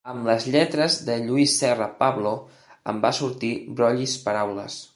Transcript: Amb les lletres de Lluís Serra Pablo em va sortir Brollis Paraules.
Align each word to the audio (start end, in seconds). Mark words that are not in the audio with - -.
Amb 0.11 0.23
les 0.27 0.45
lletres 0.53 0.95
de 1.09 1.17
Lluís 1.25 1.51
Serra 1.63 1.89
Pablo 1.99 2.31
em 2.93 3.03
va 3.05 3.15
sortir 3.19 3.53
Brollis 3.81 4.17
Paraules. 4.27 4.81